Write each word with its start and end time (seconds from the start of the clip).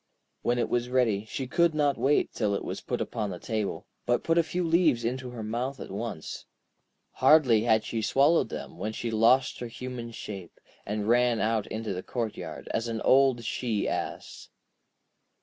When 0.41 0.57
it 0.57 0.67
was 0.67 0.89
ready, 0.89 1.25
she 1.25 1.45
could 1.45 1.75
not 1.75 1.95
wait 1.95 2.33
till 2.33 2.55
it 2.55 2.65
was 2.65 2.81
put 2.81 3.01
upon 3.01 3.29
the 3.29 3.37
table, 3.37 3.85
but 4.07 4.23
put 4.23 4.39
a 4.39 4.41
few 4.41 4.63
leaves 4.63 5.05
into 5.05 5.29
her 5.29 5.43
mouth 5.43 5.79
at 5.79 5.91
once. 5.91 6.47
Hardly 7.11 7.61
had 7.65 7.83
she 7.83 8.01
swallowed 8.01 8.49
them, 8.49 8.79
when 8.79 8.93
she 8.93 9.11
lost 9.11 9.59
her 9.59 9.67
human 9.67 10.09
shape, 10.09 10.59
and 10.87 11.07
ran 11.07 11.39
out 11.39 11.67
into 11.67 11.93
the 11.93 12.01
courtyard, 12.01 12.67
as 12.73 12.87
an 12.87 12.99
old 13.01 13.43
she 13.45 13.87
ass. 13.87 14.49